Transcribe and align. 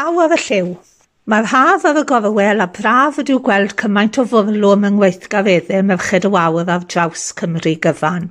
llaw 0.00 0.20
ar 0.24 0.32
y 0.32 0.36
lliw. 0.40 0.68
Mae'r 1.28 1.48
haf 1.50 1.82
ar 1.88 1.98
y 2.00 2.02
gorwel 2.08 2.62
a 2.64 2.66
braf 2.72 3.18
ydyw 3.20 3.40
gweld 3.44 3.74
cymaint 3.80 4.16
o 4.20 4.22
fwrlwm 4.30 4.86
yng 4.88 4.94
ngweithgareddau 4.96 5.82
merched 5.88 6.24
y 6.24 6.30
wawr 6.32 6.70
ar 6.74 6.86
draws 6.92 7.24
Cymru 7.40 7.74
gyfan. 7.84 8.30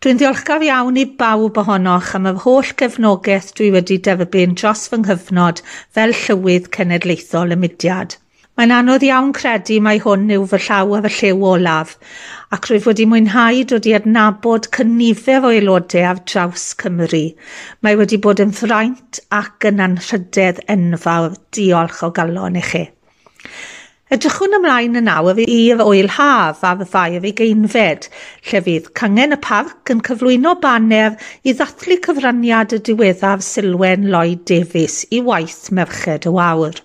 Dwi'n 0.00 0.20
ddiolchgar 0.22 0.64
iawn 0.64 0.96
i 1.02 1.04
bawb 1.20 1.60
ohonoch 1.60 2.14
am 2.16 2.30
yr 2.30 2.40
holl 2.46 2.72
gefnogaeth 2.82 3.50
dwi 3.58 3.68
wedi 3.74 3.98
derbyn 4.06 4.56
dros 4.56 4.86
fy 4.88 5.02
nghyfnod 5.02 5.60
fel 5.98 6.16
llywydd 6.22 6.70
cenedlaethol 6.78 7.52
y 7.52 7.60
mudiad. 7.66 8.16
Mae'n 8.60 8.74
anodd 8.76 9.04
iawn 9.06 9.30
credu 9.32 9.78
mai 9.80 9.94
hwn 10.04 10.26
yw 10.34 10.42
fy 10.48 10.58
llaw 10.60 10.90
a 10.92 10.98
fy 11.06 11.10
lliw 11.14 11.44
olaf, 11.50 11.94
ac 12.52 12.66
rwyf 12.68 12.88
wedi 12.90 13.06
mwynhau 13.08 13.62
dod 13.70 13.86
i 13.88 13.94
adnabod 13.96 14.66
cynifef 14.76 15.46
o 15.48 15.52
aelodau 15.54 16.04
ar 16.08 16.20
draws 16.28 16.66
Cymru. 16.82 17.22
Mae 17.80 17.96
wedi 17.96 18.18
bod 18.26 18.42
yn 18.44 18.52
ffraint 18.58 19.20
ac 19.38 19.64
yn 19.70 19.80
anrhydedd 19.86 20.60
enfawr. 20.74 21.38
Diolch 21.56 22.02
o 22.04 22.10
galon 22.18 22.58
i 22.60 22.64
chi. 22.66 22.82
Edrychwn 24.12 24.58
ymlaen 24.58 25.00
yn 25.00 25.08
awr 25.14 25.40
i'r 25.46 25.80
oel 25.86 26.12
haf 26.18 26.60
ar 26.72 26.84
fair 26.92 27.30
ugeinfed, 27.32 28.10
lle 28.50 28.62
fydd 28.68 28.92
Cangen 29.00 29.38
y 29.38 29.40
Parc 29.48 29.94
yn 29.96 30.04
cyflwyno 30.10 30.52
baner 30.66 31.16
i 31.48 31.56
ddathlu 31.56 31.96
cyfraniad 32.10 32.76
y 32.76 32.84
diweddar 32.90 33.40
Silwen 33.48 34.10
Lloyd 34.12 34.44
Davies 34.52 35.06
i 35.08 35.24
waith 35.32 35.72
Merched 35.72 36.28
y 36.28 36.36
Wawr. 36.36 36.84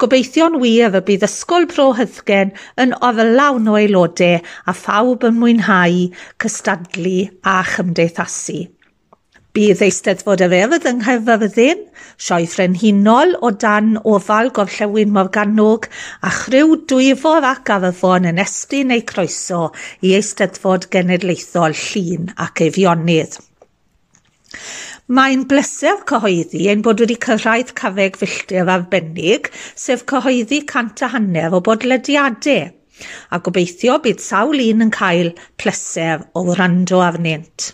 Gobeithio'n 0.00 0.54
wir 0.62 0.94
y 0.96 1.00
bydd 1.04 1.24
Ysgol 1.26 1.66
Pro 1.68 1.90
Hyddgen 1.92 2.54
yn 2.80 2.94
ofalawn 3.04 3.66
o 3.68 3.74
aelodau 3.76 4.38
a 4.40 4.72
phawb 4.72 5.26
yn 5.28 5.36
mwynhau, 5.36 6.06
cystadlu 6.40 7.26
a 7.44 7.58
chymdeithasu. 7.68 8.62
Bydd 9.52 9.82
eisteddfod 9.84 10.40
yr 10.46 10.54
fefydd 10.54 10.88
yng 10.88 11.02
Nghaerfyrddin, 11.02 11.84
sioe 12.16 12.48
frenhinol 12.48 13.36
o 13.44 13.50
dan 13.52 13.98
ofal 14.14 14.48
gorllewin 14.56 15.12
Morgannwg 15.12 15.90
a 16.24 16.32
chryw 16.38 16.78
dwyfor 16.88 17.44
ac 17.50 17.74
arfon 17.76 18.30
yn 18.30 18.40
estyn 18.40 18.88
neu 18.94 19.04
croeso 19.04 19.66
i 20.00 20.14
eisteddfod 20.16 20.88
genedlaethol 20.96 21.76
llun 21.76 22.32
ac 22.46 22.64
eifionydd. 22.70 23.36
Mae'n 25.10 25.40
bleser 25.50 26.04
cyhoeddi 26.06 26.68
ein 26.70 26.84
bod 26.86 27.00
wedi 27.02 27.16
cyrraedd 27.24 27.72
cafeg 27.78 28.14
filltir 28.18 28.68
arbennig, 28.70 29.48
sef 29.84 30.04
cyhoeddi 30.12 30.60
cant 30.72 31.02
a 31.02 31.08
hanner 31.10 31.56
o 31.56 31.60
bodlediadau, 31.66 32.68
a 33.34 33.40
gobeithio 33.48 33.96
bydd 34.04 34.22
sawl 34.22 34.62
un 34.62 34.86
yn 34.86 34.92
cael 34.94 35.32
pleser 35.58 36.22
o 36.38 36.44
wrando 36.52 37.02
arnynt. 37.08 37.72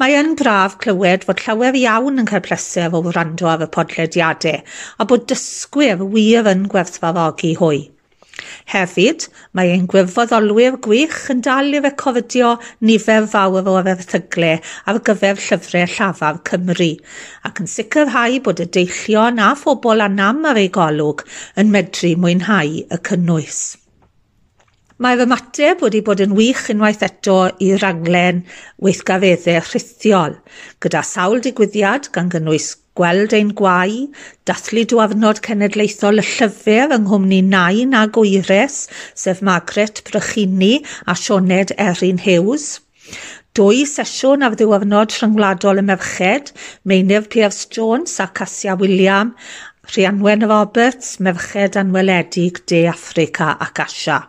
Mae 0.00 0.16
yn 0.22 0.32
braf 0.40 0.78
clywed 0.80 1.28
fod 1.28 1.44
llawer 1.44 1.76
iawn 1.82 2.24
yn 2.24 2.30
cael 2.32 2.46
pleser 2.48 2.96
o 2.96 3.04
wrando 3.04 3.52
ar 3.52 3.66
y 3.66 3.68
podlediadau 3.76 4.64
a 4.96 5.10
bod 5.12 5.28
dysgwyr 5.34 6.00
wir 6.16 6.48
yn 6.54 6.70
gwerthfarogi 6.72 7.52
hwy. 7.60 7.82
Hefyd, 8.70 9.26
mae 9.58 9.72
ein 9.74 9.88
gwirfoddolwyr 9.90 10.78
gwych 10.86 11.18
yn 11.34 11.42
dal 11.42 11.74
i 11.74 11.80
recordio 11.82 12.52
nifer 12.86 13.26
fawr 13.32 13.68
o 13.72 13.74
erthygle 13.82 14.52
ar 14.86 15.02
gyfer 15.08 15.42
llyfrau 15.42 15.90
llafar 15.96 16.40
Cymru, 16.48 16.92
ac 17.42 17.62
yn 17.64 17.70
sicrhau 17.74 18.38
bod 18.46 18.62
y 18.62 18.70
deillion 18.78 19.42
a 19.42 19.52
phobl 19.58 20.06
anam 20.06 20.46
ar 20.46 20.62
ei 20.62 20.70
golwg 20.78 21.26
yn 21.58 21.74
medru 21.74 22.14
mwynhau 22.24 22.82
y 22.86 23.04
cynnwys. 23.10 23.62
Mae 25.00 25.16
fy 25.16 25.24
mateb 25.24 25.80
wedi 25.80 26.02
bod 26.04 26.20
yn 26.20 26.34
wych 26.36 26.66
unwaith 26.72 27.00
eto 27.06 27.36
i 27.64 27.70
raglen 27.80 28.42
weithgareddau 28.84 29.62
rhithiol, 29.64 30.34
gyda 30.84 31.00
sawl 31.08 31.40
digwyddiad 31.46 32.10
gan 32.12 32.28
gynnwys 32.34 32.66
gweld 33.00 33.32
ein 33.32 33.54
gwau, 33.56 33.94
dathlu 34.44 34.84
dwafnod 34.92 35.40
cenedlaethol 35.46 36.20
y 36.20 36.24
llyfr 36.28 36.92
yng 36.98 37.06
Nghymru 37.08 37.38
Nain 37.48 37.96
a 37.96 38.02
Gwyres, 38.12 38.82
sef 39.16 39.40
Margaret 39.40 40.02
Brychini 40.10 40.74
a 41.08 41.16
Sioned 41.16 41.72
Erin 41.78 42.20
Hughes. 42.26 42.82
Dwy 43.56 43.86
sesiwn 43.88 44.44
ar 44.44 44.58
ddiwrnod 44.60 45.16
rhyngwladol 45.16 45.80
y 45.80 45.86
merched, 45.88 46.52
Meinef 46.84 47.30
Pierce 47.32 47.64
Jones 47.72 48.18
a 48.20 48.28
Cassia 48.28 48.76
William, 48.76 49.32
Rhianwen 49.88 50.44
Roberts, 50.52 51.16
Merched 51.18 51.80
Anweledig 51.80 52.66
De 52.68 52.84
Africa 52.92 53.56
ac 53.60 53.86
Asia. 53.86 54.20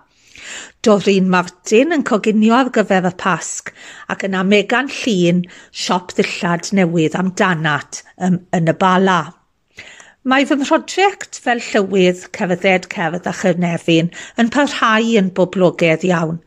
Doreen 0.85 1.29
Martin 1.35 1.95
yn 1.95 2.07
coginio 2.09 2.57
ar 2.57 2.71
gyfer 2.75 3.07
y 3.09 3.13
pasg 3.25 3.71
ac 4.13 4.25
yna 4.27 4.41
Megan 4.47 4.91
Llun 4.97 5.45
siop 5.83 6.15
ddillad 6.17 6.73
newydd 6.79 7.15
am 7.19 7.31
danat 7.43 8.03
yn, 8.27 8.41
yn 8.57 8.71
y 8.71 8.75
bala. 8.83 9.21
Mae 10.31 10.45
fy 10.47 10.55
mhrosiect 10.55 11.37
fel 11.45 11.59
llywydd 11.63 12.21
cerdded 12.37 12.85
cerdd 12.93 13.25
a 13.27 13.33
chynefin 13.39 14.11
yn 14.39 14.51
parhau 14.55 15.09
yn 15.19 15.31
boblogaidd 15.39 16.05
iawn 16.07 16.37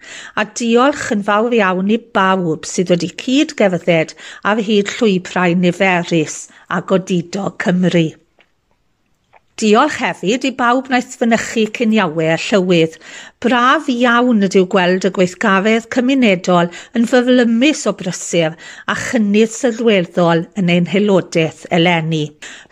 a 0.41 0.47
diolch 0.61 1.11
yn 1.17 1.25
fawr 1.27 1.57
iawn 1.59 1.93
i 1.93 2.01
bawb 2.19 2.65
sydd 2.71 2.95
wedi 2.95 3.13
cyd 3.25 3.53
gerdded 3.61 4.17
ar 4.53 4.67
hyd 4.71 4.95
llwybrau 4.97 5.61
niferus 5.65 6.39
a 6.73 6.81
godidog 6.93 7.61
Cymru. 7.67 8.07
Diolch 9.57 9.95
hefyd 10.03 10.43
i 10.45 10.51
bawb 10.57 10.91
wnaeth 10.91 11.15
fynychu 11.17 11.63
cyniawe 11.77 12.25
a 12.29 12.35
llywydd. 12.47 12.99
Braf 13.41 13.87
iawn 13.89 14.45
ydyw 14.45 14.67
gweld 14.75 15.07
y 15.09 15.11
gweithgafedd 15.17 15.87
cymunedol 15.95 16.69
yn 17.01 17.09
fyflymus 17.09 17.87
o 17.89 17.95
brysur 17.97 18.53
a 18.93 18.99
chynnydd 19.07 19.55
sylweddol 19.55 20.45
yn 20.61 20.75
ein 20.75 20.91
helodaeth 20.93 21.65
eleni. 21.79 22.21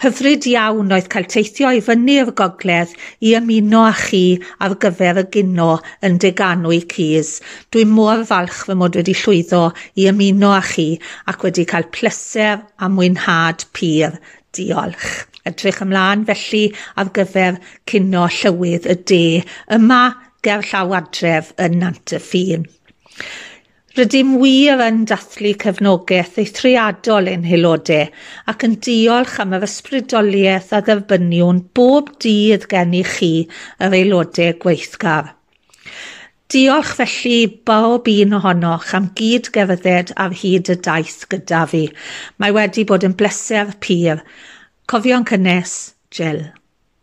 Hyfryd 0.04 0.50
iawn 0.52 0.92
oedd 0.98 1.08
cael 1.16 1.30
teithio 1.32 1.72
i 1.72 1.80
fyny'r 1.88 2.34
gogledd 2.42 2.92
i 3.24 3.32
ymuno 3.40 3.86
â 3.88 3.96
chi 4.04 4.24
ar 4.60 4.76
gyfer 4.84 5.24
y 5.24 5.28
gyno 5.38 5.72
yn 6.04 6.20
deganwy 6.20 6.84
Cys. 6.92 7.38
Dwi'n 7.72 7.96
mor 7.96 8.28
falch 8.28 8.66
fy 8.68 8.76
mod 8.76 9.00
wedi 9.00 9.16
llwyddo 9.24 9.70
i 9.96 10.10
ymuno 10.12 10.52
â 10.60 10.64
chi 10.74 10.90
ac 11.32 11.48
wedi 11.48 11.64
cael 11.72 11.88
pleser 11.96 12.58
a 12.76 12.92
mwynhad 12.92 13.70
pyr. 13.72 14.20
Diolch 14.52 15.33
edrych 15.50 15.80
ymlaen 15.84 16.26
felly 16.28 16.62
ar 17.00 17.10
gyfer 17.16 17.58
cino 17.90 18.26
llywydd 18.38 18.88
y 18.90 18.98
de 19.12 19.24
yma 19.78 20.04
ger 20.44 20.64
llawadref 20.70 21.52
yn 21.64 21.80
Nantafîn. 21.80 22.68
Rydym 23.94 24.32
wir 24.40 24.80
yn 24.82 25.04
dathlu 25.06 25.52
cefnogaeth 25.62 26.40
eithriadol 26.42 27.28
ein 27.30 27.44
haelodau 27.46 28.08
ac 28.50 28.64
yn 28.66 28.72
diolch 28.82 29.36
am 29.44 29.54
yr 29.54 29.66
ysbrydoliaeth 29.68 30.72
a 30.74 30.80
dderbyniwn 30.88 31.60
bob 31.78 32.10
dydd 32.24 32.66
gen 32.72 32.96
i 32.98 33.04
chi 33.06 33.30
yr 33.86 33.94
aelodau 34.00 34.56
gweithgar. 34.64 35.30
Diolch 36.50 36.90
felly 36.98 37.38
bob 37.70 38.10
un 38.10 38.34
ohonoch 38.40 38.90
am 38.98 39.06
gyd 39.20 39.52
gerdded 39.54 40.10
ar 40.24 40.34
hyd 40.42 40.72
y 40.74 40.76
daith 40.88 41.22
gyda 41.30 41.62
fi. 41.70 41.84
Mae 42.42 42.58
wedi 42.58 42.84
bod 42.90 43.06
yn 43.06 43.14
bleser 43.20 43.76
pyr. 43.86 44.26
Cofion 44.86 45.24
cynnes, 45.24 45.94
Jill. 46.10 46.52